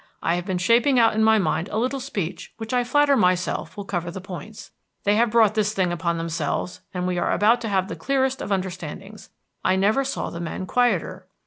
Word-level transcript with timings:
"I 0.23 0.33
have 0.33 0.47
been 0.47 0.57
shaping 0.57 0.97
out 0.97 1.13
in 1.13 1.23
my 1.23 1.37
mind 1.37 1.69
a 1.69 1.77
little 1.77 1.99
speech 1.99 2.53
which 2.57 2.73
I 2.73 2.83
flatter 2.83 3.15
myself 3.15 3.77
will 3.77 3.85
cover 3.85 4.09
the 4.09 4.19
points. 4.19 4.71
They 5.03 5.15
have 5.15 5.29
brought 5.29 5.53
this 5.53 5.75
thing 5.75 5.91
upon 5.91 6.17
themselves, 6.17 6.81
and 6.91 7.05
we 7.05 7.19
are 7.19 7.31
about 7.31 7.61
to 7.61 7.69
have 7.69 7.87
the 7.87 7.95
clearest 7.95 8.41
of 8.41 8.51
understandings. 8.51 9.29
I 9.63 9.75
never 9.75 10.03
saw 10.03 10.31
the 10.31 10.39
men 10.39 10.65
quieter." 10.65 11.27